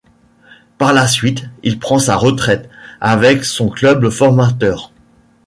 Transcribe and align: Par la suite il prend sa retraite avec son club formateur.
Par 0.79 0.93
la 0.93 1.07
suite 1.07 1.45
il 1.61 1.77
prend 1.77 1.99
sa 1.99 2.15
retraite 2.15 2.67
avec 3.01 3.45
son 3.45 3.69
club 3.69 4.09
formateur. 4.09 4.91